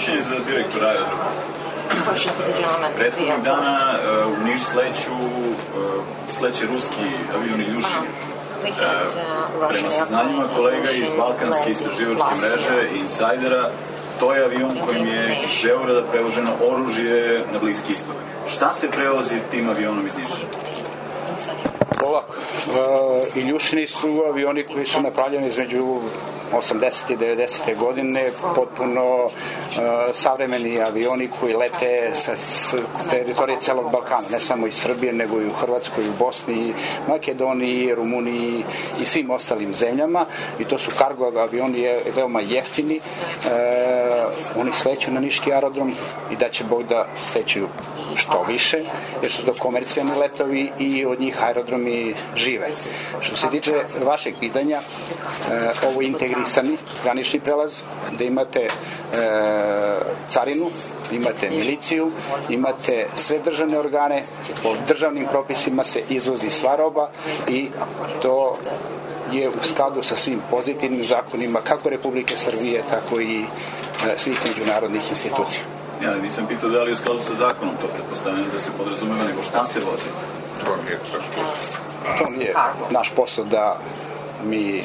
[0.00, 1.30] mišljenje za direktora aerodroma?
[2.96, 6.04] Prethodnog dana uh, u Niš sleću, uh,
[6.38, 8.04] sleće ruski avion Iljušin.
[8.62, 13.70] Uh, prema saznanjima kolega iz Balkanske istraživačke mreže i Insajdera,
[14.20, 18.16] to je avion kojim je iz Beograda prevoženo oružje na Bliski istok.
[18.48, 20.44] Šta se prevozi tim avionom iz Niša?
[22.04, 22.34] Ovako,
[22.66, 26.00] uh, Iljušini su avioni koji su napravljeni između
[26.52, 27.12] 80.
[27.12, 27.76] i 90.
[27.76, 29.30] godine potpuno uh,
[30.12, 32.76] savremeni avioni koji lete sa, sa
[33.10, 36.74] teritorije celog Balkana, ne samo iz Srbije, nego i u Hrvatskoj, u Bosni,
[37.08, 38.64] Makedoniji, Rumuniji
[39.02, 40.26] i svim ostalim zemljama
[40.58, 45.94] i to su kargo avioni je veoma jeftini uh, oni sleću na Niški aerodrom
[46.30, 47.66] i da će Bog da sleću
[48.14, 48.84] što više,
[49.22, 52.68] jer su to komercijalni letovi i od njih aerodromi žive.
[53.20, 53.72] Što se tiče
[54.04, 57.80] vašeg pitanja, e, ovo je integrisani granični prelaz,
[58.18, 58.68] da imate e,
[60.30, 60.70] carinu,
[61.12, 62.10] imate miliciju,
[62.48, 64.22] imate sve državne organe,
[64.62, 67.10] po državnim propisima se izvozi sva roba
[67.48, 67.68] i
[68.22, 68.58] to
[69.32, 73.44] je u skladu sa svim pozitivnim zakonima kako Republike Srbije, tako i e,
[74.16, 75.64] svih međunarodnih institucija.
[76.02, 79.24] Ja nisam pitao da li je u skladu sa zakonom, to pretpostavljam da se podrazumeva,
[79.24, 80.39] nego šta se vozi?
[80.64, 80.98] To nije
[82.18, 82.54] To nije
[82.90, 83.78] naš posao da
[84.44, 84.84] mi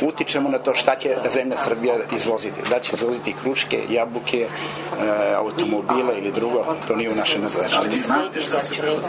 [0.00, 2.60] utičemo na to šta će zemlja Srbija izvoziti.
[2.70, 7.90] Da će izvoziti kruške, jabuke, e, automobile ili drugo, to nije u našem nadležnosti.
[7.90, 9.08] Ali znate šta se prevozi?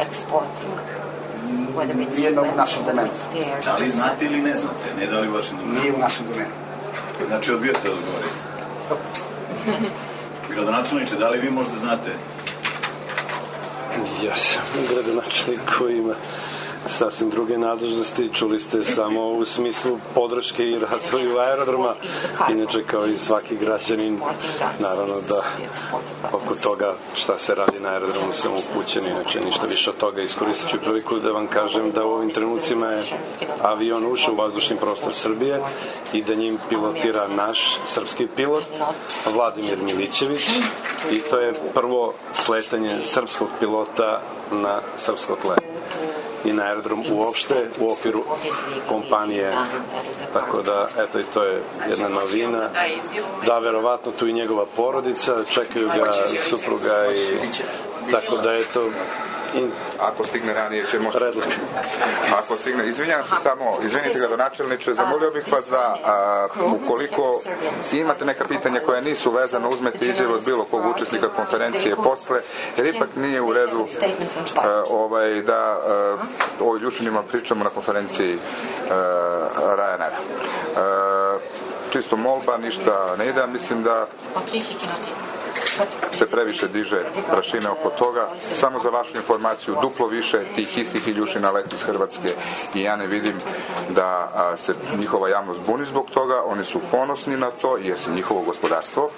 [2.17, 3.09] Nije u našem domenu.
[3.65, 4.93] Da li znate ili ne znate?
[4.99, 5.79] Ne da li u vašem domenu?
[5.81, 6.51] Nije u našem domenu.
[7.27, 8.35] Znači odbijate da odgovorite.
[10.53, 12.11] Gradonačelniče, da li vi možda znate?
[14.23, 16.13] Ja sam gradonačelnik koji ima
[16.89, 18.29] sasvim druge nadležnosti.
[18.33, 21.95] Čuli ste samo u smislu podrške i razvoju aerodroma.
[22.49, 24.19] Inače, kao i svaki građanin,
[24.79, 25.43] naravno da
[26.31, 30.21] oko toga šta se radi na aerodromu sam upućen, inače ništa više od toga.
[30.21, 33.03] Iskoristit ću priliku da vam kažem da u ovim trenucima je
[33.61, 35.61] avion ušao u vazdušni prostor Srbije
[36.13, 38.63] i da njim pilotira naš srpski pilot,
[39.33, 40.49] Vladimir Milićević
[41.11, 44.21] i to je prvo sletanje srpskog pilota
[44.51, 45.55] na srpsko tle
[46.45, 48.23] i na aerodrom uopšte u okviru
[48.89, 49.53] kompanije.
[50.33, 52.69] Tako da eto i to je jedna novina.
[53.45, 56.13] Da verovatno tu i njegova porodica čekaju ga
[56.49, 59.36] supruga i tako da eto I
[59.99, 61.11] ako stigne ranije ćemo...
[61.13, 61.45] Redlik.
[62.37, 66.47] Ako stigne, izvinjam se samo, izvinite ga do načelniče, zamolio bih vas da a,
[66.83, 67.41] ukoliko
[67.93, 72.41] imate neka pitanja koja nisu vezana, uzmete izjavu od bilo kog učesnika konferencije posle,
[72.77, 73.87] jer ipak nije u redu
[74.55, 76.17] a, ovaj, da a,
[76.61, 78.37] o Ljušinima pričamo na konferenciji
[79.57, 80.13] Ryanair.
[81.91, 84.07] Čisto molba, ništa ne ide, mislim da
[86.11, 88.29] se previše diže prašine oko toga.
[88.53, 92.29] Samo za vašu informaciju, duplo više tih istih iljušina leti iz Hrvatske
[92.73, 93.33] i ja ne vidim
[93.89, 96.43] da se njihova javnost buni zbog toga.
[96.45, 99.09] Oni su ponosni na to jer se njihovo gospodarstvo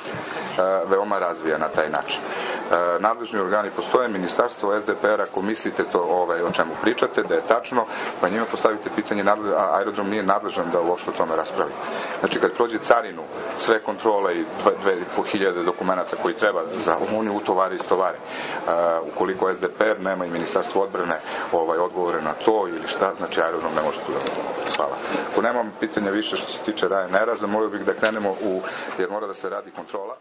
[0.88, 2.20] veoma razvija na taj način.
[2.72, 7.48] A, nadležni organi postoje, ministarstvo SDPR, ako mislite to ovaj, o čemu pričate, da je
[7.48, 7.86] tačno,
[8.22, 9.24] pa njima postavite pitanje,
[9.58, 11.72] a aerodrom nije nadležan da uopšte o tome raspravi.
[12.20, 13.24] Znači, kad prođe carinu,
[13.58, 14.46] sve kontrole i
[15.26, 18.18] 2500 dokumenta koji treba za Uniju utovare i stovare.
[18.18, 18.72] Uh,
[19.14, 21.20] ukoliko SDPR nema i ministarstvo odbrane
[21.52, 24.20] ovaj, odgovore na to ili šta, znači aerodrom ne može tu da.
[24.76, 24.96] Hvala.
[25.32, 28.62] Ako nemam pitanja više što se tiče Ryanaira, zamolio bih da krenemo u,
[28.98, 30.16] jer mora da se radi kontrola.